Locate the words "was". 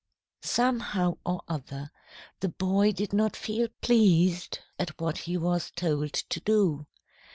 5.37-5.69